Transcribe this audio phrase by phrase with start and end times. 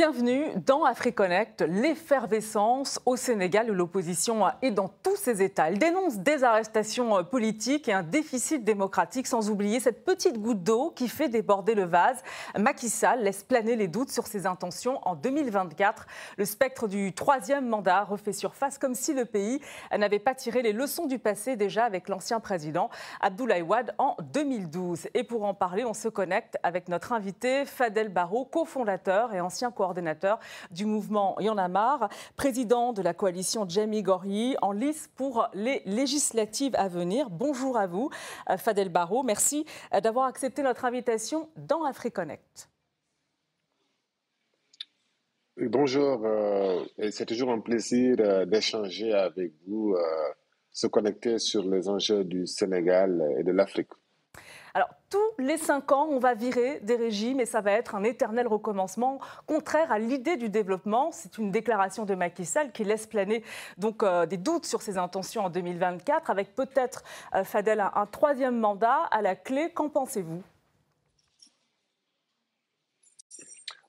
[0.00, 5.68] Bienvenue dans AfriConnect, l'effervescence au Sénégal où l'opposition est dans tous ses états.
[5.68, 10.90] Elle dénonce des arrestations politiques et un déficit démocratique, sans oublier cette petite goutte d'eau
[10.96, 12.22] qui fait déborder le vase.
[12.58, 16.06] Macky Sall laisse planer les doutes sur ses intentions en 2024.
[16.38, 19.60] Le spectre du troisième mandat refait surface comme si le pays
[19.94, 22.88] n'avait pas tiré les leçons du passé déjà avec l'ancien président
[23.20, 25.08] Abdoulaye Wade en 2012.
[25.12, 29.70] Et pour en parler, on se connecte avec notre invité Fadel Barro, cofondateur et ancien
[29.70, 29.89] coordinateur
[30.70, 35.82] du mouvement Y a marre, président de la coalition Jamie Gori, en lice pour les
[35.86, 37.30] législatives à venir.
[37.30, 38.10] Bonjour à vous,
[38.48, 39.22] euh, Fadel Barro.
[39.22, 42.68] Merci euh, d'avoir accepté notre invitation dans AfriConnect.
[45.56, 49.94] Bonjour, euh, c'est toujours un plaisir d'échanger avec vous,
[50.72, 53.90] se connecter sur les enjeux du Sénégal et de l'Afrique.
[55.10, 58.46] Tous les cinq ans, on va virer des régimes et ça va être un éternel
[58.46, 61.10] recommencement, contraire à l'idée du développement.
[61.10, 63.42] C'est une déclaration de Macky Sall qui laisse planer
[63.76, 67.02] donc euh, des doutes sur ses intentions en 2024, avec peut-être,
[67.34, 69.72] euh, Fadel, un, troisième mandat à la clé.
[69.72, 70.44] Qu'en pensez-vous?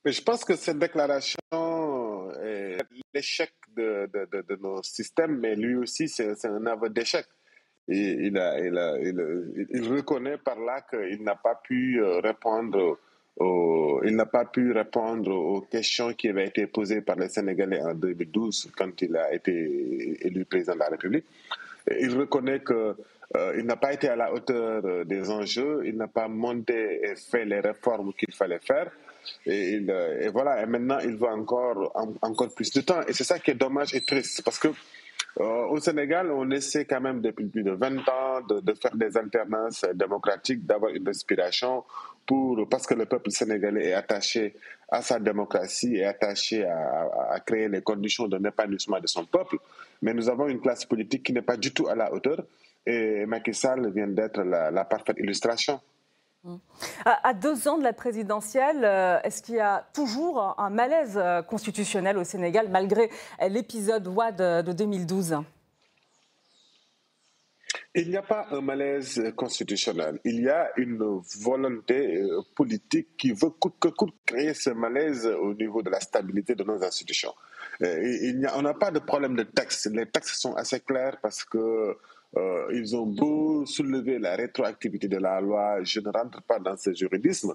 [0.03, 1.37] Je pense que cette déclaration
[2.43, 2.79] est
[3.13, 7.27] l'échec de, de, nos systèmes, mais lui aussi, c'est un aveu d'échec
[7.87, 12.97] il, il, il, reconnaît par là qu'il n'a pas pu euh, répondre
[14.03, 17.93] il n'a pas pu répondre aux questions qui avaient été posées par les Sénégalais en
[17.93, 21.25] 2012 quand il a été élu président de la République.
[21.99, 22.95] Il reconnaît qu'il
[23.37, 27.15] euh, n'a pas été à la hauteur euh, des enjeux, il n'a pas monté et
[27.15, 28.91] fait les réformes qu'il fallait faire.
[29.45, 33.01] Et, et, voilà, et maintenant il veut encore, encore plus de temps.
[33.07, 34.69] Et c'est ça qui est dommage et triste parce que
[35.39, 39.15] euh, au Sénégal, on essaie quand même depuis plus de 20 ans de, faire des
[39.17, 41.85] alternances démocratiques, d'avoir une respiration
[42.25, 44.55] pour, parce que le peuple sénégalais est attaché
[44.89, 49.57] à sa démocratie et attaché à, créer les conditions d'un épanouissement de son peuple.
[50.01, 52.43] Mais nous avons une classe politique qui n'est pas du tout à la hauteur
[52.85, 55.79] et Macky Sall vient d'être la parfaite illustration.
[57.05, 61.43] À deux ans de la présidentielle, euh, est-ce qu'il y a toujours un malaise euh,
[61.43, 63.09] constitutionnel au Sénégal malgré
[63.47, 65.37] l'épisode WAD de 2012
[67.93, 70.17] il n'y a pas un malaise constitutionnel.
[70.23, 75.53] Il y a une volonté euh, politique qui veut que coûte créer ce malaise au
[75.53, 77.33] niveau de la stabilité de nos institutions.
[77.81, 79.89] On n'a pas de problème de texte.
[79.91, 81.97] Les textes sont assez clairs parce que
[82.37, 86.77] euh, ils ont beau soulever la rétroactivité de la loi, je ne rentre pas dans
[86.77, 87.53] ce juridisme,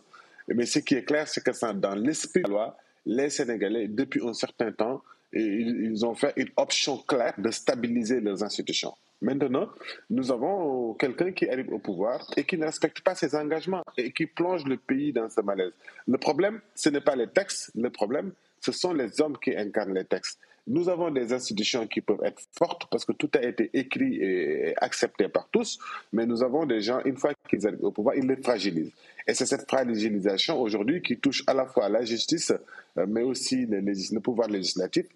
[0.48, 2.76] mais ce qui est clair, c'est que dans l'esprit de la loi,
[3.06, 8.42] les Sénégalais, depuis un certain temps, ils ont fait une option claire de stabiliser leurs
[8.42, 8.92] institutions.
[9.22, 9.70] Maintenant,
[10.10, 14.12] nous avons quelqu'un qui arrive au pouvoir et qui ne respecte pas ses engagements et
[14.12, 15.72] qui plonge le pays dans ce malaise.
[16.06, 19.94] Le problème, ce n'est pas les textes, le problème, ce sont les hommes qui incarnent
[19.94, 20.38] les textes.
[20.66, 24.74] Nous avons des institutions qui peuvent être fortes parce que tout a été écrit et
[24.78, 25.78] accepté par tous,
[26.12, 28.92] mais nous avons des gens, une fois qu'ils arrivent au pouvoir, ils les fragilisent.
[29.28, 32.52] Et c'est cette fragilisation aujourd'hui qui touche à la fois la justice,
[32.96, 35.06] euh, mais aussi le, pouvoir législatif.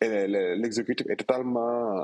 [0.00, 1.94] L'exécutif est totalement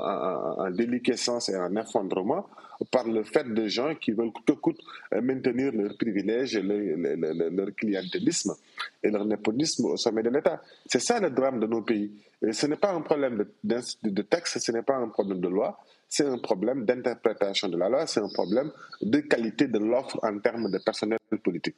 [0.57, 2.47] en, déliquescence et en effondrement
[2.89, 4.79] par le fait de gens qui veulent coûte que coûte
[5.13, 8.55] euh, maintenir leurs privilèges, leur, clientélisme
[9.03, 10.63] et leur népotisme au sommet de l'État.
[10.87, 12.11] C'est ça le drame de nos pays.
[12.51, 15.77] Ce n'est pas un problème de, de texte, ce n'est pas un problème de loi,
[16.11, 18.69] c'est un problème d'interprétation de la loi, c'est un problème
[19.01, 21.77] de qualité de l'offre en termes de personnel politique.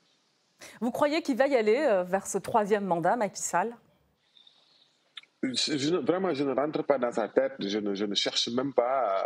[0.82, 3.76] Vous croyez qu'il va y aller euh, vers ce troisième mandat, Macky Sall
[5.44, 9.22] Vraiment, je ne rentre pas dans sa tête, je ne, cherche même pas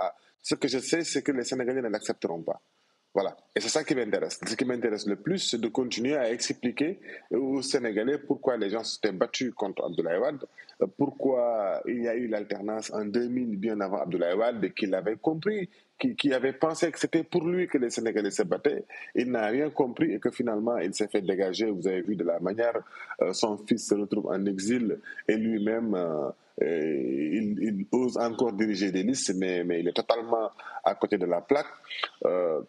[0.00, 2.60] à, Ce que je sais, c'est que les Sénégalais ne l'accepteront pas.
[3.14, 3.36] Voilà.
[3.54, 4.40] Et c'est ça qui m'intéresse.
[4.46, 6.98] Ce qui m'intéresse le plus, c'est de continuer à expliquer
[7.30, 10.44] aux Sénégalais pourquoi les gens s'étaient battus contre Abdoulaye Wade,
[10.96, 15.68] pourquoi il y a eu l'alternance en 2000, bien avant Abdoulaye Wade, qu'il avait compris,
[15.98, 18.84] qui, avait pensé que c'était pour lui que les Sénégalais se battaient.
[19.14, 21.70] Il n'a rien compris et que finalement, il s'est fait dégager.
[21.70, 22.80] Vous avez vu de la manière,
[23.20, 24.98] euh, son fils se retrouve en exil
[25.28, 26.30] et lui-même, euh,
[26.60, 30.50] il, ose encore diriger des listes, mais, il est totalement
[30.84, 31.66] à côté de la plaque.
[32.24, 32.60] Euh,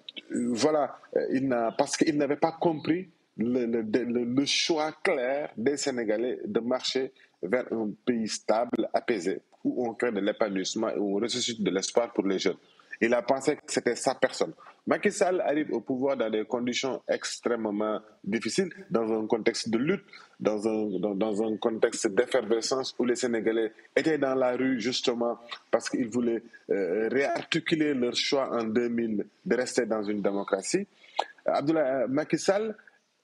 [0.51, 0.97] voilà,
[1.31, 7.11] il parce qu'il n'avait pas compris le, le, choix clair des Sénégalais de marcher
[7.41, 11.71] vers un pays stable, apaisé, où on crée de l'épanouissement et où on ressuscite de
[11.71, 12.57] l'espoir pour les jeunes.
[13.01, 14.53] Il a pensé que c'était sa personne.
[14.85, 20.03] Macky Sall arrive au pouvoir dans des conditions extrêmement difficiles, dans un contexte de lutte,
[20.39, 25.39] dans un, dans, un contexte d'effervescence où les Sénégalais étaient dans la rue justement
[25.71, 30.85] parce qu'ils voulaient euh, réarticuler leur choix en 2000 de rester dans une démocratie.
[31.45, 32.75] Abdoulaye euh, Macky Sall,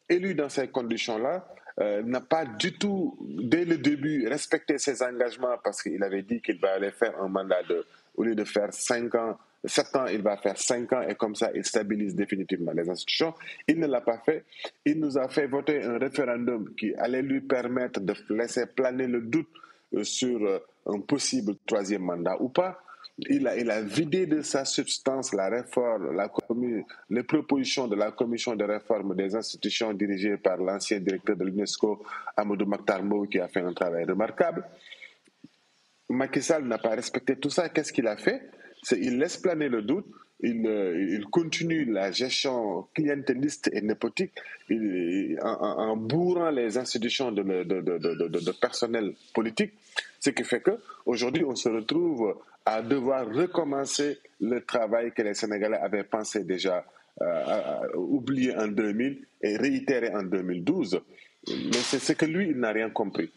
[0.08, 1.46] élu dans ces conditions-là,
[1.82, 6.42] euh, n'a pas du tout, dès le début, respecté ses engagements parce qu'il avait dit
[6.42, 10.06] qu'il va aller faire un mandat de, au lieu de faire 5 ans, 7 ans,
[10.08, 13.34] il va faire 5 ans et comme ça, il stabilise définitivement les institutions.
[13.68, 14.46] Il ne l'a pas fait.
[14.86, 19.22] Il nous a fait voter un référendum qui allait lui permettre de laisser planer le
[19.22, 19.50] doute
[19.94, 22.80] euh, sur euh, un possible troisième mandat ou pas
[23.28, 26.16] il a, vidé de sa substance la réforme,
[27.10, 32.04] les propositions de la commission de réforme des institutions dirigées par l'ancien directeur de l'UNESCO,
[32.38, 34.64] Amadou Maktarmo, qui a fait un travail remarquable.
[36.10, 37.70] Macky Sall n'a pas respecté tout ça.
[37.70, 38.50] Qu'est-ce qu'il a fait?
[38.92, 40.06] Il laisse planer le doute.
[40.42, 44.32] Il, euh, il, continue la gestion clientéliste et népotique
[45.42, 49.74] en, bourrant les institutions de, personnel politique,
[50.18, 55.78] ce qui fait qu'aujourd'hui, on se retrouve à devoir recommencer le travail que les Sénégalais
[55.78, 56.86] avaient pensé déjà
[57.22, 61.02] euh, oublier en 2000 et réitérer en 2012.
[61.48, 63.30] Mais c'est ce que lui, il n'a rien compris.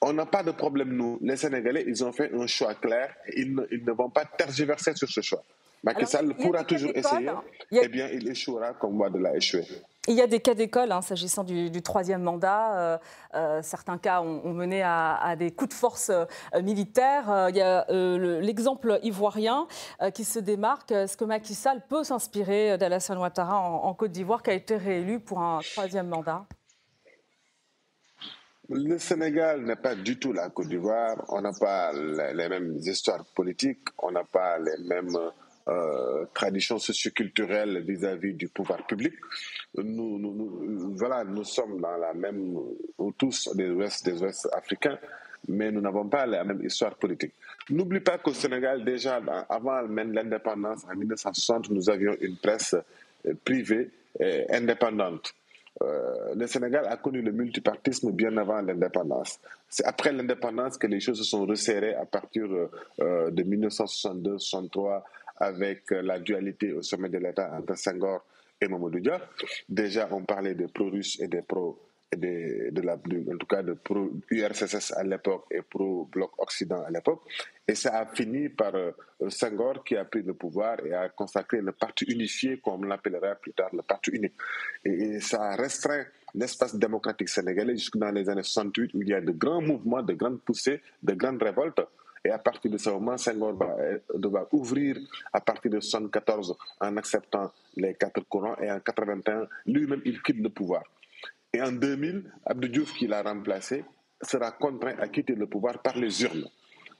[0.00, 1.18] On n'a pas de problème, nous.
[1.22, 3.54] Les Sénégalais, ils ont fait un choix clair et ils
[3.84, 5.42] ne, vont pas tergiverser sur ce choix.
[5.84, 7.30] Macky Sall pourra toujours essayer,
[7.70, 9.62] eh bien, il échouera comme moi de l'a échoué.
[10.08, 12.78] Il y a des cas d'école hein, s'agissant du, troisième mandat.
[12.78, 12.98] Euh,
[13.34, 16.24] euh, certains cas ont, mené à, des coups de force euh,
[16.62, 17.48] militaires.
[17.48, 17.84] il y a
[18.40, 19.66] l'exemple ivoirien
[20.14, 20.92] qui se démarque.
[20.92, 25.18] Est-ce que Macky Sall peut s'inspirer d'Alassane Ouattara en, Côte d'Ivoire qui a été réélu
[25.18, 26.44] pour un troisième mandat?
[28.68, 31.24] Le Sénégal n'est pas du tout la Côte d'Ivoire.
[31.28, 35.16] On n'a pas les mêmes histoires politiques, on n'a pas les mêmes
[35.68, 39.14] euh, tradition socioculturelle vis-à-vis du pouvoir public.
[39.76, 42.56] Nous, voilà, nous sommes dans la même,
[43.18, 44.98] tous des Ouest, des Ouest africains,
[45.48, 47.34] mais nous n'avons pas la même histoire politique.
[47.70, 52.74] N'oublie pas qu'au Sénégal, déjà avant l'indépendance, en 1960, nous avions une presse
[53.26, 53.90] euh, privée
[54.48, 55.34] indépendante.
[55.82, 59.38] Euh, le Sénégal a connu le multipartisme bien avant l'indépendance.
[59.68, 62.46] C'est après l'indépendance que les choses se sont resserrées à partir
[63.00, 65.02] euh, de 1962-63
[65.38, 68.24] avec euh, la dualité au sommet de l'État entre Senghor
[68.60, 69.00] et Mamadou.
[69.68, 71.78] Déjà, on parlait de pro-russe et de pro
[72.14, 77.22] de, la, en tout cas de pro-URSS à l'époque et pro-bloc Occident à l'époque.
[77.66, 78.92] Et ça a fini par euh,
[79.28, 83.34] Senghor qui a pris le pouvoir et a consacré le parti unifié, comme on l'appellera
[83.34, 84.34] plus tard le parti unique.
[84.84, 86.04] Et, ça a restreint
[86.34, 90.02] l'espace démocratique sénégalais jusque dans les années 68 où il y a de grands mouvements,
[90.02, 91.80] de grandes poussées, de grandes révoltes.
[92.24, 94.96] Et à partir de ce moment, Senghor va euh, devoir ouvrir
[95.32, 100.38] à partir de 1974 en acceptant les quatre courants et en 81, lui-même, il quitte
[100.38, 100.84] le pouvoir.
[101.56, 103.82] Et en 2000, Abdou Diouf, qui l'a remplacé,
[104.20, 106.44] sera contraint à quitter le pouvoir par les urnes.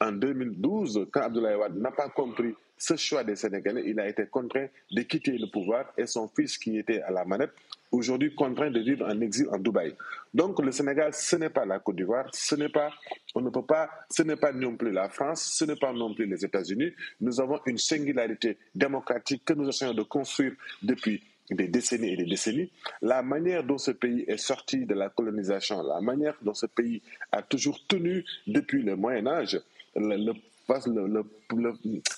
[0.01, 4.25] En 2012, quand Abdoulaye Wade n'a pas compris ce choix des Sénégalais, il a été
[4.27, 7.51] contraint de quitter le pouvoir et son fils qui était à la manette
[7.93, 9.95] aujourd'hui contraint de vivre en exil en Dubaï.
[10.33, 12.91] Donc le Sénégal, ce n'est pas la Côte d'Ivoire, ce n'est pas,
[13.35, 16.15] on ne peut pas, ce n'est pas non plus la France, ce n'est pas non
[16.15, 16.93] plus les États-Unis.
[17.21, 22.25] Nous avons une singularité démocratique que nous essayons de construire depuis des décennies et des
[22.25, 22.71] décennies.
[23.03, 27.03] La manière dont ce pays est sorti de la colonisation, la manière dont ce pays
[27.33, 29.61] a toujours tenu depuis le Moyen Âge,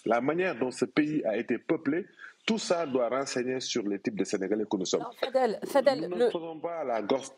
[0.07, 2.07] la manière dont ce pays a été peuplé
[2.49, 5.05] tout ça doit renseigner sur les types de Sénégalais que nous sommes.
[5.35, 7.29] nous ne faisons pas la gorge.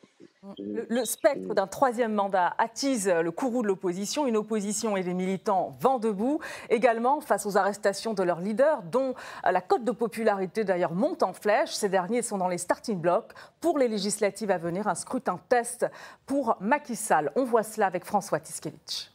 [0.56, 5.76] Le, spectre d'un troisième mandat attise le courroux de l'opposition, une opposition et des militants
[5.80, 6.38] vent debout,
[6.68, 11.32] également face aux arrestations de leurs leaders, dont la cote de popularité d'ailleurs monte en
[11.32, 11.72] flèche.
[11.72, 15.86] Ces derniers sont dans les starting blocks pour les législatives à venir, un scrutin test
[16.24, 17.32] pour Macky Sall.
[17.34, 19.10] On voit cela avec François Tiskevich.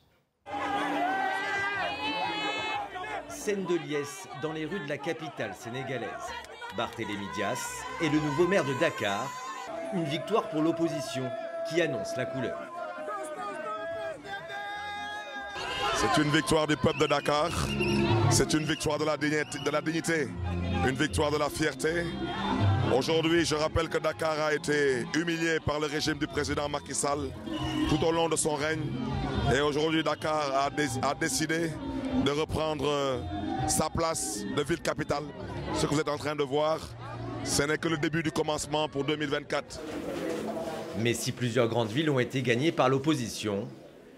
[3.46, 6.10] Scène de liesse dans les rues de la capitale sénégalaise.
[6.76, 9.32] Barthélémy Dias est le nouveau maire de Dakar.
[9.94, 11.30] Une victoire pour l'opposition
[11.70, 12.58] qui annonce la couleur.
[15.94, 17.52] C'est une victoire du peuple de Dakar.
[18.32, 20.28] C'est une victoire de la, dignité,
[20.88, 22.04] une victoire de la fierté.
[22.98, 27.30] Aujourd'hui, je rappelle que Dakar a été humilié par le régime du président Macky Sall
[27.90, 28.82] tout au long de son règne.
[29.56, 30.68] Et aujourd'hui, Dakar
[31.04, 31.70] a décidé
[32.24, 33.20] de reprendre euh,
[33.68, 35.24] sa place de ville capitale.
[35.74, 36.80] Ce que vous êtes en train de voir,
[37.44, 39.80] ce n'est que le début du commencement pour 2024.
[41.00, 43.68] Mais si plusieurs grandes villes ont été gagnées par l'opposition,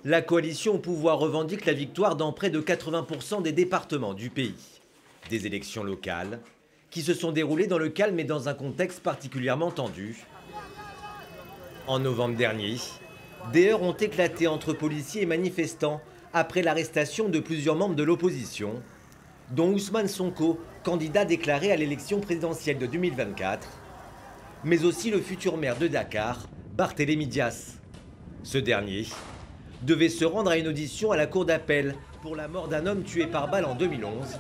[0.05, 4.55] la coalition au pouvoir revendique la victoire dans près de 80% des départements du pays.
[5.29, 6.39] Des élections locales
[6.89, 10.25] qui se sont déroulées dans le calme et dans un contexte particulièrement tendu.
[11.85, 12.77] En novembre dernier,
[13.51, 16.01] des heurts ont éclaté entre policiers et manifestants
[16.37, 18.81] après l'arrestation de plusieurs membres de l'opposition,
[19.51, 23.67] dont Ousmane Sonko, candidat déclaré à l'élection présidentielle de 2024,
[24.63, 27.77] mais aussi le futur maire de Dakar, Barthélémy Dias.
[28.43, 29.07] Ce dernier
[29.81, 33.03] devait se rendre à une audition à la cour d'appel pour la mort d'un homme
[33.03, 34.39] tué par balle en 2011,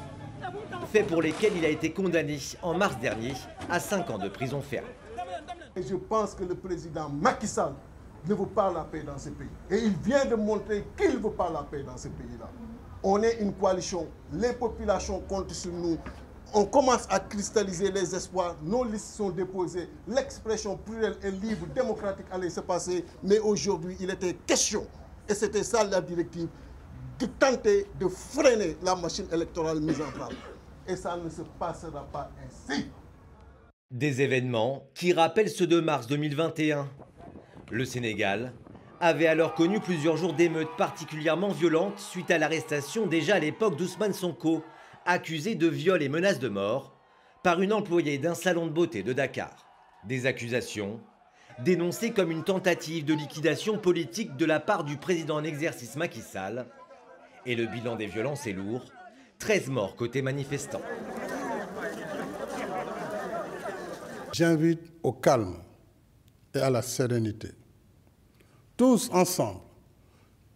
[0.91, 3.33] fait pour lesquels il a été condamné en mars dernier
[3.69, 4.85] à 5 ans de prison ferme.
[5.75, 7.73] Je pense que le président Macky Sall
[8.27, 9.49] ne veut pas la paix dans ce pays.
[9.69, 12.49] Et il vient de montrer qu'il ne veut pas la paix dans ce pays-là.
[13.03, 15.97] On est une coalition, les populations comptent sur nous.
[16.53, 22.25] On commence à cristalliser les espoirs, nos listes sont déposées, l'expression plurielle et libre, démocratique
[22.31, 24.87] allait se passer, mais aujourd'hui il était question,
[25.27, 26.47] et c'était ça la directive,
[27.19, 30.33] de tenter de freiner la machine électorale mise en place.
[30.87, 32.85] Et ça ne se passera pas ainsi.
[33.91, 36.87] Des événements qui rappellent ceux de mars 2021.
[37.69, 38.53] Le Sénégal
[39.01, 44.13] avait alors connu plusieurs jours d'émeutes particulièrement violentes suite à l'arrestation déjà à l'époque d'Ousmane
[44.13, 44.63] Sonko,
[45.05, 46.97] accusé de viol et menaces de mort
[47.43, 49.67] par une employée d'un salon de beauté de Dakar.
[50.05, 51.01] Des accusations
[51.59, 56.21] dénoncées comme une tentative de liquidation politique de la part du président en exercice Macky
[56.21, 56.67] Sall.
[57.45, 58.85] Et le bilan des violences est lourd,
[59.39, 60.81] 13 morts côté manifestants.
[64.31, 65.57] J'invite au calme
[66.57, 67.49] et à la sérénité.
[68.75, 69.61] Tous ensemble,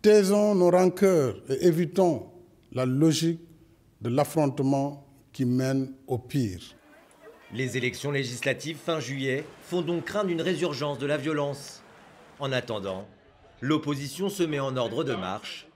[0.01, 2.27] taisons nos rancœurs et évitons
[2.71, 3.41] la logique
[4.01, 6.61] de l'affrontement qui mène au pire.
[7.53, 11.81] Les élections législatives fin juillet font donc craindre une résurgence de la violence.
[12.39, 13.05] En attendant,
[13.59, 15.67] l'opposition se met en ordre de marche.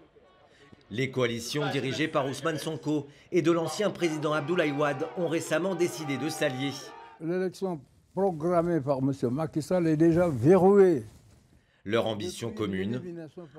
[0.92, 6.18] Les coalitions dirigées par Ousmane Sonko et de l'ancien président Abdoulaye Wade ont récemment décidé
[6.18, 6.72] de s'allier.
[7.20, 7.82] L'élection
[8.16, 9.12] programmée par M.
[9.30, 11.04] Macky Sall est déjà verrouillée.
[11.84, 13.00] Leur ambition commune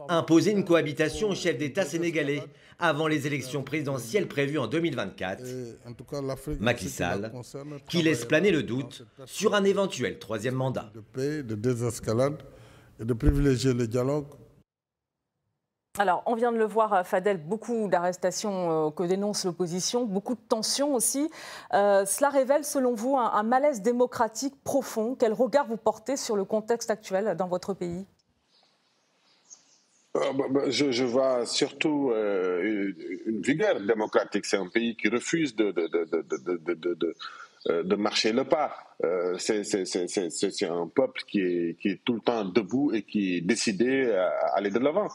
[0.08, 2.42] Imposer une cohabitation au chef d'État sénégalais
[2.78, 5.44] avant les élections présidentielles prévues en 2024.
[6.58, 7.30] Macky Sall,
[7.88, 10.90] qui laisse planer le doute sur un éventuel troisième mandat.
[10.94, 12.42] De paix, de désescalade
[12.98, 14.26] et de privilégier le dialogue
[15.98, 20.40] alors, on vient de le voir, Fadel, beaucoup d'arrestations euh, que dénonce l'opposition, beaucoup de
[20.48, 21.30] tensions aussi.
[21.72, 25.16] Euh, cela révèle, selon vous, un, malaise démocratique profond.
[25.18, 28.04] Quel regard vous portez sur le contexte actuel dans votre pays?
[30.16, 34.44] Euh, bah, bah, je, vois surtout une vigueur démocratique.
[34.44, 35.72] C'est un pays qui refuse de
[37.96, 38.76] marcher le pas.
[39.38, 44.10] c'est un peuple qui est, qui est, tout le temps debout et qui est décidé
[44.12, 45.08] à aller de l'avant.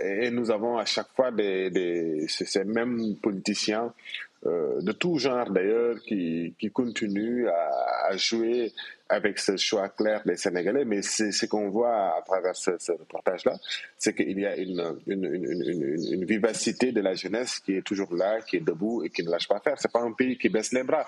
[0.00, 3.92] Et nous avons à chaque fois des, des ces mêmes politiciens
[4.46, 8.72] euh, de tout genre d'ailleurs qui, qui continuent à, jouer
[9.08, 10.84] avec ce choix clair des Sénégalais.
[10.84, 13.58] Mais ce qu'on voit à travers ce, ce reportage-là,
[13.96, 18.14] c'est qu'il y a une, une, une, une, vivacité de la jeunesse qui est toujours
[18.14, 19.74] là, qui est debout et qui ne lâche pas faire.
[19.78, 21.06] C'est pas un pays qui baisse les bras.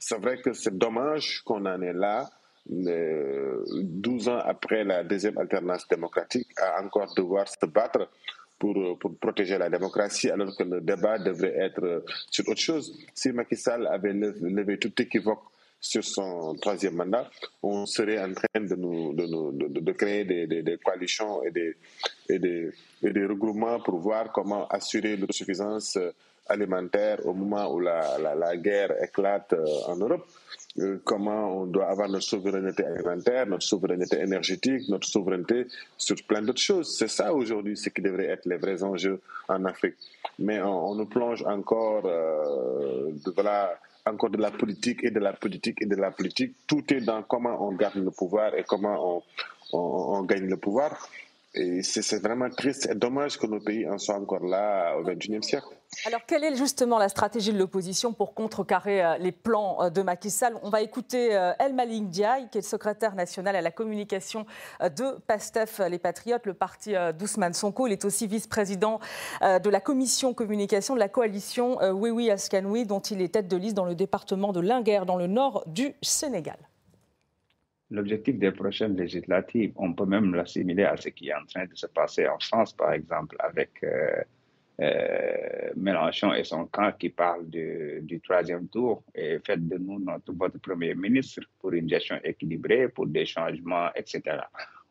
[0.00, 2.28] C'est vrai que c'est dommage qu'on en est là.
[2.66, 8.08] 12 ans après la deuxième alternance démocratique, à encore devoir se battre
[8.58, 12.96] pour, pour, protéger la démocratie, alors que le débat devrait être sur autre chose.
[13.14, 15.42] Si Macky Sall avait levé tout équivoque
[15.80, 17.28] sur son troisième mandat,
[17.62, 21.76] on serait en train de, nous, de, de, créer des, des, coalitions et des,
[22.28, 22.70] et, des,
[23.02, 25.98] et des regroupements pour voir comment assurer l'autosuffisance
[26.50, 30.26] alimentaire au moment où la, la, guerre éclate euh, en Europe.
[30.78, 35.66] Euh, comment on doit avoir notre souveraineté alimentaire, notre souveraineté énergétique, notre souveraineté
[35.96, 36.96] sur plein d'autres choses.
[36.96, 39.96] C'est ça aujourd'hui ce qui devrait être les vrais enjeux en Afrique.
[40.38, 43.72] Mais on, nous plonge encore, euh, de, voilà,
[44.06, 46.54] encore de la politique et de la politique et de la politique.
[46.66, 49.22] Tout est dans comment on garde le pouvoir et comment
[49.72, 51.08] on, on gagne le pouvoir.
[51.52, 55.42] Et c'est vraiment triste et dommage que nos pays en soient encore là au XXIe
[55.42, 55.66] siècle.
[56.06, 60.00] Alors, quelle est justement la stratégie de l'opposition pour contrecarrer euh, les plans euh, de
[60.02, 60.54] Macky Sall?
[60.62, 64.46] On va écouter euh, El Malik Diaye, qui est le secrétaire national à la communication
[64.80, 67.88] de PASTEF, les Patriotes, le parti d'Ousmane Sonko.
[67.88, 69.00] Il est aussi vice-président
[69.42, 73.56] de la commission communication de la coalition Oui Oui Askanoui, dont il est tête de
[73.56, 76.58] liste dans le département de Linguerre, dans le nord du Sénégal
[77.90, 81.74] l'objectif des prochaines législatives, on peut même l'assimiler à ce qui est en train de
[81.74, 84.22] se passer en France, par exemple, avec euh,
[84.80, 90.32] euh, Mélenchon et son camp qui parle du troisième tour et faites de nous notre,
[90.60, 94.38] Premier ministre pour une gestion équilibrée, pour des changements, etc.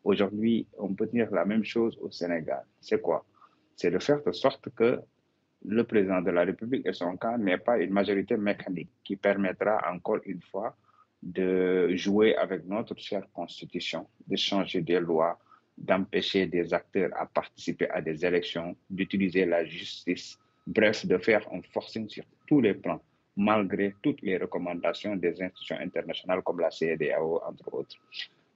[0.04, 2.64] Aujourd'hui, on peut dire la même chose au Sénégal.
[2.80, 3.24] C'est quoi?
[3.76, 5.00] C'est de faire de sorte que
[5.64, 9.80] le président de la République et son camp n'aient pas une majorité mécanique qui permettra
[9.92, 10.76] encore une fois
[11.22, 15.38] de jouer avec notre chère constitution, de changer des lois,
[15.76, 21.60] d'empêcher des acteurs à participer à des élections, d'utiliser la justice, bref, de faire un
[21.72, 23.02] forcing sur tous les plans,
[23.36, 27.96] malgré toutes les recommandations des institutions internationales comme la CEDEAO, entre autres.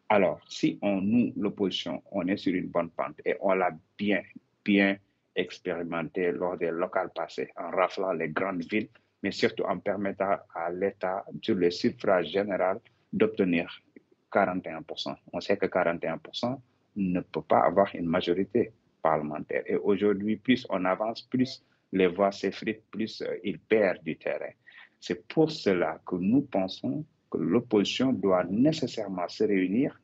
[0.08, 4.22] Alors, si on, nous, l'opposition, on est sur une bonne pente et on l'a bien,
[4.64, 4.96] bien
[5.34, 8.88] expérimenté lors des locales passées, en raflant les grandes villes,
[9.24, 12.78] mais surtout en permettant à l'État, sur le suffrage général,
[13.10, 13.66] d'obtenir
[14.30, 15.16] 41%.
[15.32, 16.60] On sait que 41%
[16.96, 19.62] ne peut pas avoir une majorité parlementaire.
[19.64, 24.52] Et aujourd'hui, plus on avance, plus les voix s'effritent, plus euh, ils perdent du terrain.
[25.00, 29.98] C'est pour cela que nous pensons que l'opposition doit nécessairement se réunir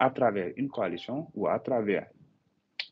[0.00, 2.08] à travers une coalition ou à travers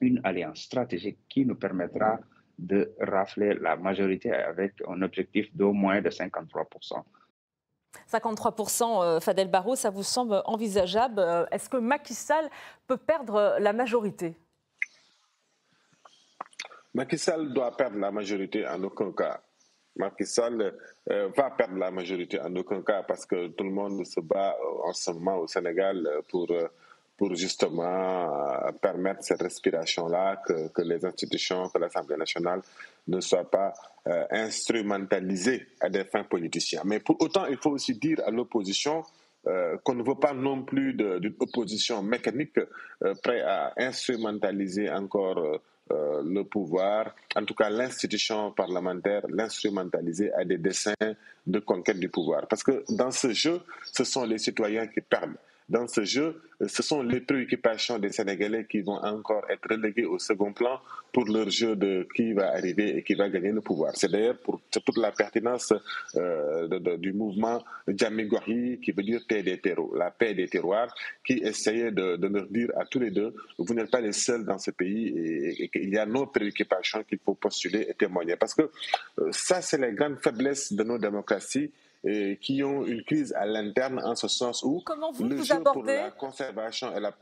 [0.01, 2.21] une alliance stratégique qui nous permettra
[2.63, 7.03] de rafler la majorité avec un objectif d'au moins de 53%.
[8.11, 11.19] 53% euh, Fadel Barro, ça vous semble envisageable?
[11.19, 12.49] Euh, Est-ce que Macky Sall
[12.87, 14.35] peut perdre la majorité?
[16.95, 19.41] Macky Sall doit perdre la majorité en aucun cas.
[19.97, 20.75] Macky Sall
[21.11, 24.57] euh, va perdre la majorité en aucun cas parce que tout le monde se bat
[24.85, 26.47] en ce moment au Sénégal pour
[27.23, 28.27] pour justement
[28.81, 32.63] permettre cette respiration-là, que, les institutions, que l'Assemblée nationale
[33.07, 33.73] ne soient pas
[34.09, 36.83] euh, instrumentalisées à des fins politiciennes.
[36.85, 39.05] Mais pour autant, il faut aussi dire à l'opposition
[39.47, 45.61] euh, qu'on ne veut pas non plus d'une opposition mécanique euh, prête à instrumentaliser encore
[45.93, 50.95] euh, le pouvoir, en tout cas l'institution parlementaire, l'instrumentaliser à des dessins
[51.47, 52.49] de conquête du pouvoir.
[52.49, 53.61] Parce que dans ce jeu,
[53.93, 55.37] ce sont les citoyens qui perdent
[55.69, 60.19] dans ce jeu, ce sont les préoccupations des Sénégalais qui vont encore être reléguées au
[60.19, 60.81] second plan
[61.13, 63.93] pour leur jeu de qui va arriver et qui va gagner le pouvoir.
[63.97, 65.73] C'est d'ailleurs pour toute la pertinence
[66.17, 69.61] euh, du mouvement Djamigori, qui veut dire paix des
[69.95, 70.95] la paix des terroirs,
[71.27, 74.59] qui essayait de, leur dire à tous les deux, vous n'êtes pas les seuls dans
[74.59, 75.09] ce pays
[75.59, 78.37] et, qu'il y a nos préoccupations qu'il faut postuler et témoigner.
[78.37, 81.71] Parce que euh, ça, c'est les grandes faiblesses de nos démocraties
[82.41, 85.63] qui ont une crise à l'interne en ce sens où Comment vous, le vous jeu
[85.63, 87.13] pour la conservation et la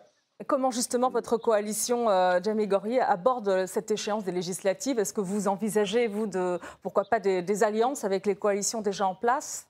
[0.46, 4.98] Comment justement votre coalition, euh, Jamie Gorier, aborde cette échéance des législatives?
[4.98, 9.14] Est-ce que vous envisagez, vous, de, pourquoi pas des, alliances avec les coalitions déjà en
[9.14, 9.66] place?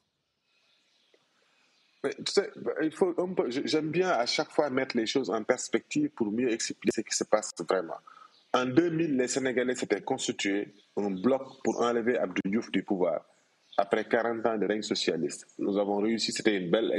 [2.83, 3.15] Il faut
[3.49, 7.15] j'aime bien à chaque fois mettre les choses en perspective pour mieux expliquer ce qui
[7.15, 7.99] se passe vraiment.
[8.55, 13.25] En 2000, les Sénégalais s'étaient constitués un bloc pour enlever Abdou Diouf du pouvoir
[13.81, 15.47] après 40 ans de règne socialiste.
[15.59, 16.93] Nous avons réussi, c'était une belle,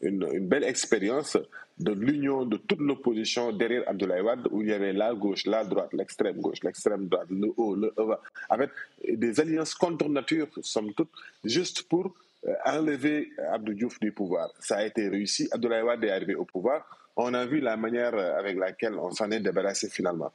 [0.00, 1.36] une, belle expérience
[1.78, 5.64] de l'union de toute l'opposition derrière Abdoulaye Wade, où il y avait la gauche, la
[5.64, 8.70] droite, l'extrême gauche, l'extrême droite, le haut, le bas, avec
[9.06, 11.10] des alliances contre nature, somme toute,
[11.44, 12.14] juste pour
[12.46, 14.50] euh, enlever Abdou Diouf du pouvoir.
[14.60, 15.48] Ça a été réussi.
[15.52, 16.86] Abdoulaye Wade est arrivé au pouvoir.
[17.16, 20.32] On a vu la manière avec laquelle on s'en est débarrassé finalement.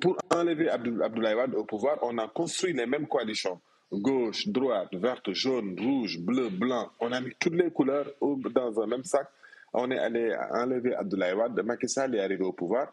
[0.00, 3.60] Pour enlever Abdoulaye Wade au pouvoir, on a construit les mêmes coalitions
[4.00, 6.90] gauche, droite, verte, jaune, rouge, bleu, blanc.
[7.00, 9.26] On a mis toutes les couleurs dans un même sac.
[9.72, 11.60] On est allé enlever Abdoulaye Wade.
[11.64, 12.92] Macky Sall est arrivé au pouvoir.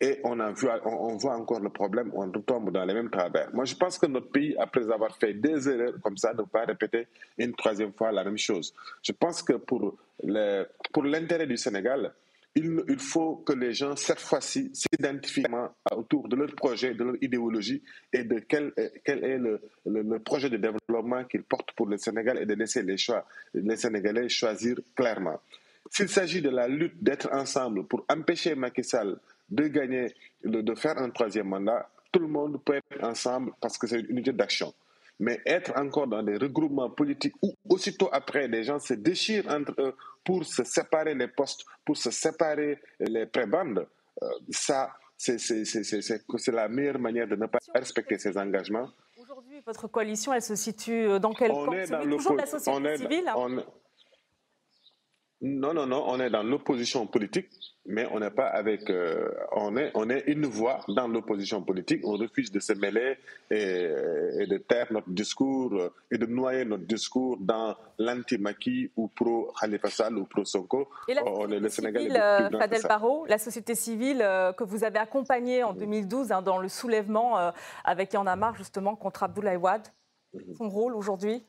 [0.00, 3.52] Et on, a vu, on, voit encore le problème, on retombe dans les mêmes travers.
[3.52, 6.64] Moi, je pense que notre pays, après avoir fait des erreurs comme ça, ne pas
[6.64, 8.72] répéter une troisième fois la même chose.
[9.02, 12.12] Je pense que pour l'intérêt du Sénégal,
[12.54, 15.44] il, faut que les gens, cette fois-ci, s'identifient
[15.92, 17.82] autour de leur projet, de leur idéologie
[18.12, 18.72] et de quel,
[19.04, 22.82] quel est le, le, projet de développement qu'ils portent pour le Sénégal et de laisser
[22.82, 25.40] les, choix, les Sénégalais choisir clairement.
[25.90, 30.74] S'il s'agit de la lutte d'être ensemble pour empêcher Macky Sall de gagner, de, de
[30.74, 34.32] faire un troisième mandat, tout le monde peut être ensemble parce que c'est une unité
[34.32, 34.74] d'action.
[35.20, 39.74] Mais être encore dans des regroupements politiques où aussitôt après, les gens se déchirent entre
[39.78, 43.86] eux pour se séparer les postes, pour se séparer les prébandes,
[44.22, 48.88] euh, ça, c'est la meilleure manière de ne pas respecter ses engagements.
[49.20, 51.72] Aujourd'hui, votre coalition, elle se situe dans quel camp?
[51.72, 53.32] est toujours la société civile
[55.40, 57.48] non, non, non, on est dans l'opposition politique,
[57.86, 58.90] mais on n'est pas avec.
[58.90, 62.04] Euh, on, est, on est une voix dans l'opposition politique.
[62.04, 63.16] On refuse de se mêler
[63.48, 69.90] et, de taire notre discours euh, et de noyer notre discours dans l'anti-Maki ou pro-Khalifa
[69.90, 70.88] Sall ou pro-Sonko.
[71.06, 74.18] Et la on est le Sénégal euh, Fadel Barro, la société civile
[74.56, 77.52] que vous avez accompagnée en 2012 hein, dans le soulèvement
[77.84, 79.86] avec Yann Amar, justement, contre Abdoulaye Wade,
[80.34, 80.54] mhm.
[80.56, 81.44] son rôle aujourd'hui?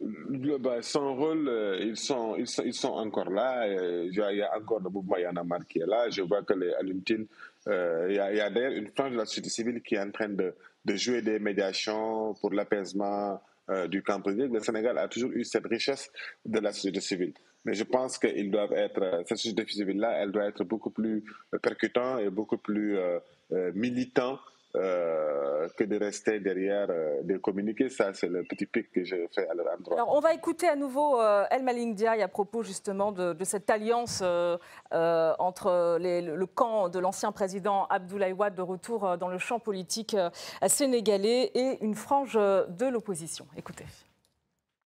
[0.00, 3.66] Bah, son rôle, euh, ils, sont, ils, sont, ils sont encore là.
[3.66, 6.08] Euh, il y a encore le mouvement Yanamar qui est là.
[6.08, 7.26] Je vois que les Aluntines,
[7.68, 10.54] euh, y a, d'ailleurs une frange de la société civile qui est en train de,
[10.84, 13.40] de jouer des médiations pour l'apaisement
[13.88, 16.10] du camp Le Sénégal a toujours eu cette richesse
[16.44, 17.34] de la société civile.
[17.64, 21.22] Mais je pense qu'ils doivent être, cette société civile-là, elle doit être beaucoup plus
[21.62, 22.98] percutant et beaucoup plus
[23.74, 24.40] militant
[24.76, 27.88] euh, que de rester derrière euh, des communiqués.
[27.88, 29.96] Ça, c'est le petit pic que je fais à leur endroit.
[29.96, 33.68] Alors, on va écouter à nouveau euh, El Malik Diaye à propos justement de, cette
[33.68, 34.22] alliance
[34.92, 40.16] entre le camp de l'ancien président Abdoulaye Wade de retour dans le champ politique
[40.66, 43.46] sénégalais et une frange de l'opposition.
[43.56, 43.86] Écoutez.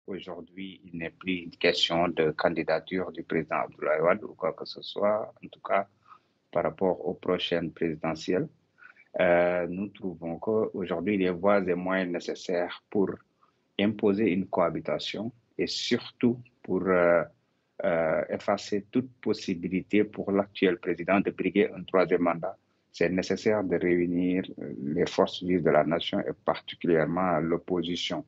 [0.08, 4.66] Aujourd'hui, il n'est plus une question de candidature du président Abdoulaye Wade ou quoi que
[4.66, 5.88] ce soit, en tout cas
[6.54, 8.48] par rapport aux prochaines présidentielles.
[9.20, 13.10] Euh, nous trouvons qu'aujourd'hui, les voies et moyens nécessaires pour
[13.80, 17.24] imposer une cohabitation et surtout pour euh,
[17.84, 22.58] euh, effacer toute possibilité pour l'actuel président de briguer un troisième mandat,
[22.92, 24.44] c'est nécessaire de réunir
[24.82, 28.26] les forces vives de la nation et particulièrement l'opposition.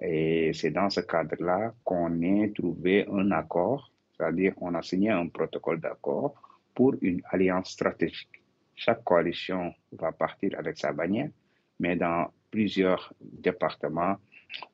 [0.00, 5.28] Et c'est dans ce cadre-là qu'on a trouvé un accord, c'est-à-dire on a signé un
[5.28, 6.34] protocole d'accord
[6.74, 8.43] pour une alliance stratégique
[8.74, 11.30] chaque coalition va partir avec sa bannière,
[11.78, 14.16] mais dans plusieurs départements,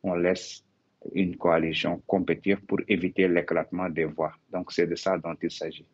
[0.03, 0.65] on laisse
[1.15, 4.33] une coalition compétir pour éviter l'éclatement des voix.
[4.53, 5.87] Donc, c'est de ça dont il s'agit.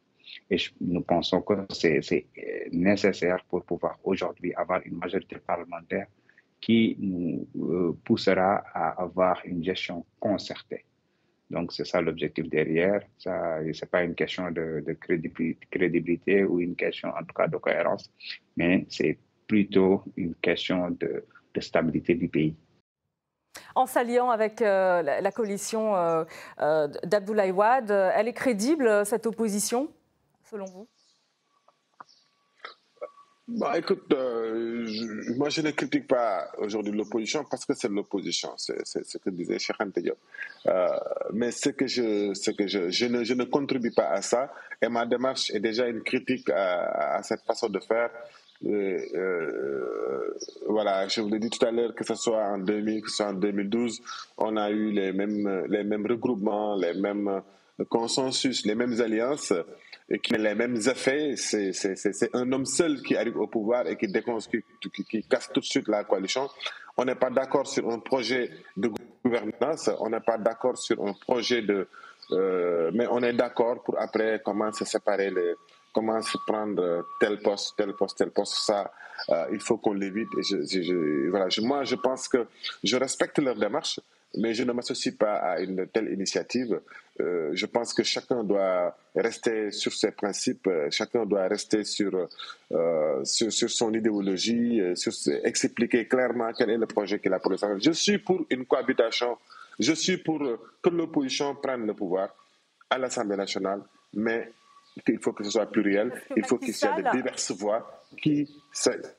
[0.51, 6.07] Et nous pensons que c'est euh, nécessaire pour pouvoir aujourd'hui avoir une majorité parlementaire
[6.61, 10.85] qui nous euh, poussera à avoir une gestion concertée.
[11.51, 13.03] Donc, c'est ça l'objectif derrière.
[13.19, 13.29] Ce
[13.63, 14.85] n'est pas une question de,
[15.71, 18.11] crédibilité, ou une question, en tout cas, de cohérence,
[18.57, 21.25] mais c'est plutôt une question de,
[21.61, 22.55] stabilité du pays.
[23.75, 26.25] En s'alliant avec euh, la, coalition euh,
[26.61, 29.89] euh, d'Abdoulaye Wade, elle est crédible, cette opposition,
[30.51, 30.87] selon vous?
[33.49, 34.89] Bah, écoute, euh,
[35.37, 39.61] moi je ne critique pas aujourd'hui l'opposition parce que c'est l'opposition, c'est ce que disait
[39.61, 40.19] Cheikh Diop.
[40.67, 40.89] Euh,
[41.33, 44.53] mais ce que, je, ce que je, je, ne, je ne contribue pas à ça
[44.83, 48.11] et ma démarche est déjà une critique à, cette façon de faire.
[48.65, 50.35] Euh,
[50.67, 53.17] voilà, je vous l'ai dit tout à l'heure, que ce soit en 2000, que ce
[53.17, 54.03] soit en 2012,
[54.39, 57.43] on a eu les mêmes, les mêmes regroupements, les mêmes
[57.89, 59.53] consensus, les mêmes alliances
[60.23, 61.35] qui a les mêmes effets.
[61.37, 64.07] C'est un homme seul qui arrive au pouvoir et qui,
[64.92, 66.49] qui, qui, casse tout de suite la coalition.
[66.97, 68.90] On n'est pas d'accord sur un projet de
[69.25, 71.88] gouvernance, on n'est pas d'accord sur un projet de...
[72.33, 75.55] Euh, mais on est d'accord pour après comment se séparer, les,
[75.92, 78.55] comment se prendre tel poste, tel poste, tel poste.
[78.55, 78.90] Ça,
[79.29, 80.29] euh, il faut qu'on l'évite.
[80.38, 82.47] Et voilà, moi, je pense que
[82.83, 84.01] je respecte leur démarche
[84.35, 86.81] mais je ne m'associe pas à une telle initiative.
[87.21, 92.29] Euh, je pense que chacun doit rester sur ses principes, euh, chacun doit rester sur,
[92.73, 95.12] euh, sur, sur, son idéologie, sur,
[95.45, 97.57] expliquer clairement quel est le projet qu'il a pour le.
[97.79, 99.39] Je suis pour une cohabitation,
[99.79, 100.41] je suis pour
[100.83, 102.35] que l'opposition prenne le pouvoir
[102.91, 104.51] à l'Assemblée nationale, mais
[105.09, 108.49] il faut que ce soit pluriel, il faut qu'il y ait de diverses voix qui...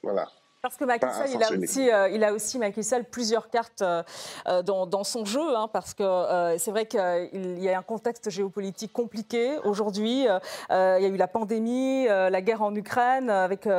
[0.01, 0.27] Voilà.
[0.63, 3.83] Parce que Macky Sall, il a, aussi, euh, il a aussi Macky Sall, plusieurs cartes
[3.83, 4.01] euh,
[4.47, 8.31] euh, dans, dans, son jeu, hein, parce que c'est vrai qu'il y a un contexte
[8.31, 10.21] géopolitique compliqué aujourd'hui.
[10.21, 10.27] il
[10.69, 13.69] y a eu la pandémie, la guerre en Ukraine, avec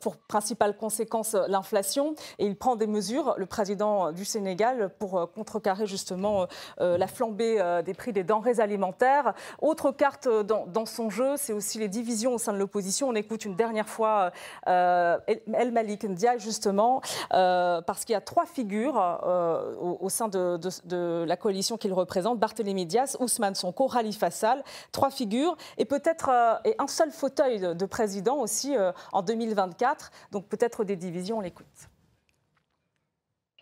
[0.00, 5.86] pour principale conséquence l'inflation, et il prend des mesures, le président du Sénégal, pour contrecarrer
[5.86, 6.46] justement
[6.78, 9.34] la flambée des prix des denrées alimentaires.
[9.60, 13.08] Autre carte dans, dans son jeu, c'est aussi les divisions au sein de l'opposition.
[13.08, 14.32] On écoute une dernière fois
[14.66, 16.04] El Malik
[16.38, 17.00] justement,
[17.32, 22.38] euh, parce qu'il y a trois figures euh, au, sein de, la coalition qu'il représente,
[22.38, 27.86] Barthélémy Diaz, Ousmane Sonko, Khalifa Sall, trois figures, et peut-être euh, un seul fauteuil de,
[27.86, 28.74] président aussi
[29.12, 31.66] en 2024, donc peut-être des divisions, on l'écoute.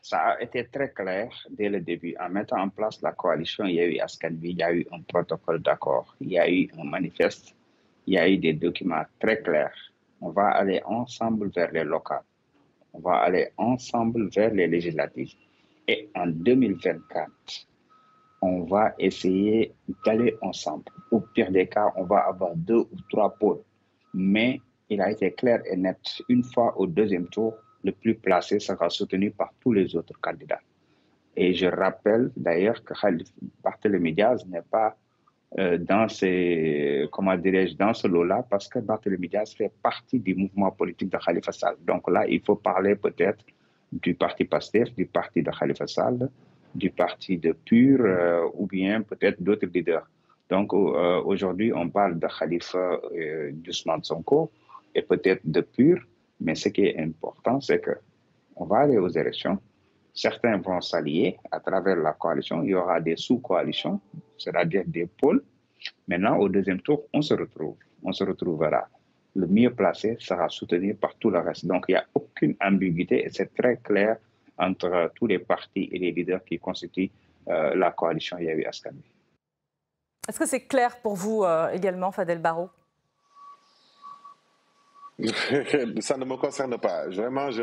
[0.01, 2.15] Ça a été très clair dès le début.
[2.21, 4.87] En mettant en place la coalition, il y a eu Askanvi, il y a eu
[4.93, 7.55] un protocole d'accord, il y a eu un manifeste,
[8.07, 9.75] il y a eu des documents très clairs.
[10.21, 12.23] On va aller ensemble vers les locales
[12.95, 15.35] on va aller ensemble vers les législatives.
[15.87, 17.31] Et en 2024,
[18.41, 20.85] on va essayer d'aller ensemble.
[21.11, 23.61] Au pire des cas, on va avoir deux ou trois pôles.
[24.15, 28.61] Mais il a été clair et net, une fois au deuxième tour, le plus placé
[28.61, 30.61] sera soutenu par tous les autres candidats.
[31.37, 32.95] Et je rappelle d'ailleurs que
[33.63, 34.97] Barthélémy Diaz n'est pas
[35.59, 40.35] euh, dans ces, comment dirais-je, dans ce lot-là, parce que Barthélémy Diaz fait partie du
[40.35, 41.77] mouvement politique de Khalifa Sall.
[41.87, 43.45] Donc là, il faut parler peut-être
[43.93, 46.29] du parti PASTEF, du parti de Khalifa Sall,
[46.75, 50.09] du parti de PUR, euh, ou bien peut-être d'autres leaders.
[50.51, 53.01] Donc euh, aujourd'hui, on parle de Khalifa
[53.53, 54.51] d'Ousmane Sonko
[54.95, 56.01] et peut-être de PUR,
[56.41, 57.93] mais ce qui est important, c'est que
[58.57, 59.59] on va aller aux élections,
[60.15, 62.63] Certains vont s'allier à travers la coalition.
[62.63, 64.01] Il y aura des sous-coalitions,
[64.39, 65.43] c'est-à-dire des pôles.
[66.07, 67.77] Maintenant, au deuxième tour, on se retrouve.
[68.03, 68.89] On se retrouvera.
[69.35, 71.67] le mieux placé sera soutenu par tout le reste.
[71.67, 74.19] Donc, il n'y a aucune ambiguïté et c'est très clair
[74.57, 77.11] entre tous les partis et les leaders qui constituent
[77.49, 79.03] euh, la coalition Yahu Askami.
[80.29, 82.71] Est-ce que c'est clair pour vous euh, également, Fadel Barro
[85.19, 87.09] Ça ne me concerne pas.
[87.09, 87.63] Vraiment, je,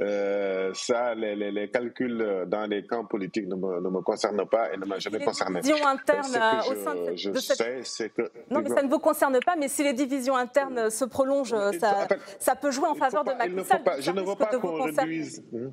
[0.00, 4.98] euh, ça, les, calculs dans les camps politiques ne me, concernent pas et ne m'ont
[4.98, 5.60] jamais concerné.
[5.60, 6.38] Divisions internes
[6.70, 9.56] au sein de, je sais, c'est que non, mais ça ne vous concerne pas.
[9.56, 12.08] Mais si les divisions internes se prolongent, ça,
[12.38, 13.82] ça peut jouer en faveur de Macky Sall.
[14.00, 15.44] Je ne veux pas qu'on réduise.
[15.54, 15.70] Hein.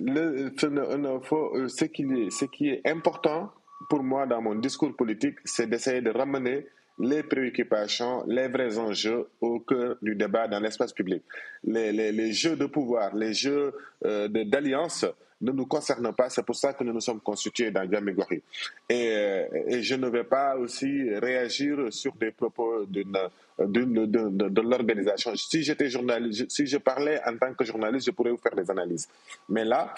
[0.00, 3.50] Le, ce, qui ce qui est important
[3.90, 6.66] pour moi dans mon discours politique, c'est d'essayer de ramener
[6.98, 11.22] les préoccupations, les vrais enjeux au cœur du débat dans l'espace public.
[11.64, 13.72] Les, les, les, jeux de pouvoir, les jeux
[14.04, 15.04] euh, d'alliance
[15.40, 16.28] ne nous concernent pas.
[16.28, 18.42] C'est pour ça que nous nous sommes constitués dans Djamigori.
[18.88, 23.12] Et, euh, et je ne vais pas aussi réagir sur des propos d'une
[23.58, 25.34] de, de, l'organisation.
[25.34, 28.70] Si j'étais journaliste, si je parlais en tant que journaliste, je pourrais vous faire des
[28.70, 29.08] analyses.
[29.48, 29.94] Mais là,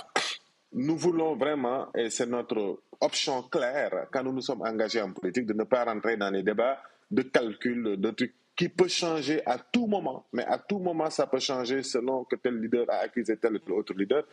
[0.72, 5.46] nous voulons vraiment, et c'est notre option claire quand nous nous sommes engagés en politique,
[5.46, 6.80] de ne pas rentrer dans les débats
[7.10, 10.26] de calcul, de trucs qui peut changer à tout moment.
[10.34, 13.72] Mais à tout moment, ça peut changer selon que tel leader a accusé tel ou
[13.72, 14.24] autre leader.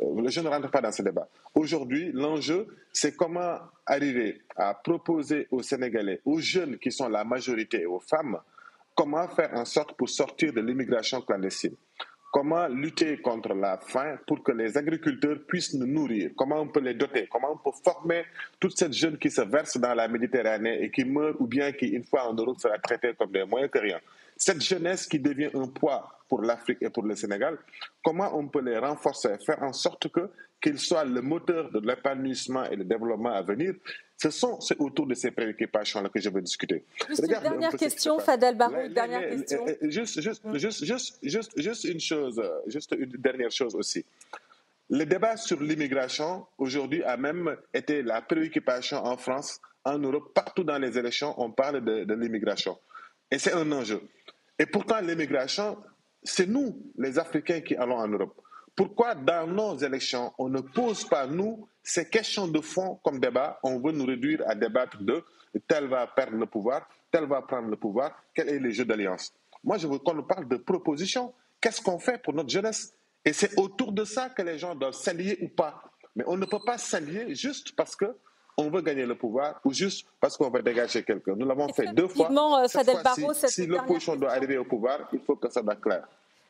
[0.00, 1.28] Euh, je ne rentre pas dans ce débat.
[1.54, 7.84] Aujourd'hui, l'enjeu, c'est comment arriver à proposer aux Sénégalais, aux jeunes qui sont la majorité,
[7.84, 8.38] aux femmes,
[8.94, 11.76] comment faire en sorte pour sortir de l'immigration clandestine.
[12.34, 16.32] Comment lutter contre la faim pour que les agriculteurs puissent nous nourrir?
[16.34, 17.28] Comment on peut les doter?
[17.30, 18.24] Comment on peut former
[18.58, 21.86] toutes ces jeunes qui se versent dans la Méditerranée et qui meurent ou bien qui,
[21.90, 24.00] une fois en Europe, sera traitée comme des moyens que rien?
[24.36, 27.58] Cette jeunesse qui devient un poids pour l'Afrique et pour le Sénégal,
[28.02, 32.64] comment on peut les renforcer, faire en sorte que qu'ils soient le moteur de l'épanouissement
[32.64, 33.74] et le développement à venir?
[34.16, 36.84] Ce sont autour de ces préoccupations-là que je veux discuter.
[37.08, 39.66] Juste une dernière question, Fadel Barou, dernière question.
[39.82, 44.04] Juste, juste, juste, juste, juste, juste une chose, juste une dernière chose aussi.
[44.88, 50.64] Le débat sur l'immigration, aujourd'hui, a même été la préoccupation en France, en Europe, partout
[50.64, 52.78] dans les élections, on parle de, de l'immigration.
[53.30, 54.00] Et c'est un enjeu.
[54.58, 55.76] Et pourtant, l'immigration,
[56.24, 58.40] c'est nous, les Africains, qui allons en Europe.
[58.74, 63.60] Pourquoi dans nos élections, on ne pose pas, nous, ces questions de fond comme débat?
[63.62, 65.22] On veut nous réduire à débattre de
[65.68, 69.32] tel va perdre le pouvoir, tel va prendre le pouvoir, quel est le jeu d'alliance?
[69.62, 71.32] Moi, je veux qu'on nous parle de propositions.
[71.60, 72.94] Qu'est-ce qu'on fait pour notre jeunesse?
[73.24, 75.82] Et c'est autour de ça que les gens doivent s'allier ou pas.
[76.16, 78.16] Mais on ne peut pas s'allier juste parce que
[78.56, 81.34] on veut gagner le pouvoir ou juste parce qu'on veut dégager quelqu'un.
[81.36, 82.30] Nous l'avons fait deux fois.
[82.30, 86.04] Euh, Cette fois si l'opposition doit arriver au pouvoir, il faut que ça soit clair.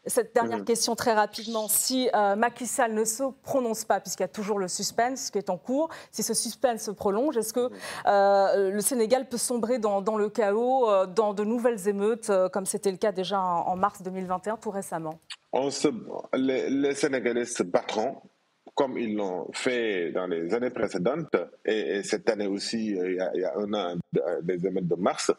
[0.07, 0.65] Cette dernière mmh.
[0.65, 4.59] question très rapidement, si euh, Macky Sall ne se prononce pas, puisqu'il y a toujours
[4.59, 7.71] le suspense qui est en cours, si ce suspense se prolonge, est-ce que
[8.07, 12.91] euh, le Sénégal peut sombrer dans, le chaos, euh, dans de nouvelles émeutes, comme c'était
[12.91, 15.19] le cas déjà en, mars 2021, tout récemment?
[15.53, 15.89] On se,
[16.35, 18.17] les, Sénégalais se battront
[18.75, 23.31] comme ils l'ont fait dans les années précédentes, et, cette année aussi, il y, a,
[23.35, 23.97] il y a un an,
[24.43, 25.33] des émeutes de mars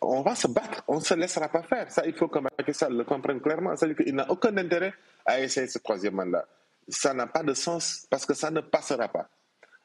[0.00, 1.90] on va se battre, on ne se laissera pas faire.
[1.90, 3.76] Ça, il faut que Macky Sall le comprenne clairement.
[3.76, 6.46] C'est-à-dire qu'il n'a aucun intérêt à essayer ce troisième mandat.
[6.88, 9.28] Ça n'a pas de sens parce que ça ne passera pas.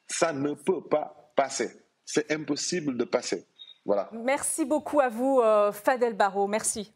[0.07, 1.71] Ça ne peut pas passer.
[2.05, 3.45] C'est impossible de passer.
[3.85, 4.09] Voilà.
[4.11, 6.47] Merci beaucoup à vous, euh, Fadel Barrault.
[6.47, 6.93] Merci.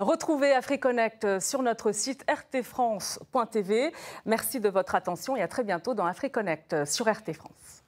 [0.00, 3.92] Retrouvez AfriConnect sur notre site rtfrance.tv.
[4.26, 7.87] Merci de votre attention et à très bientôt dans AfriConnect sur RT France.